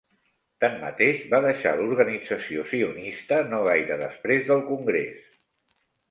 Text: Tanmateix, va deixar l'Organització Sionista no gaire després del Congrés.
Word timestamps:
Tanmateix, 0.63 1.17
va 1.33 1.39
deixar 1.45 1.73
l'Organització 1.81 2.65
Sionista 2.71 3.39
no 3.51 3.59
gaire 3.67 3.97
després 4.05 4.41
del 4.47 4.63
Congrés. 4.71 5.29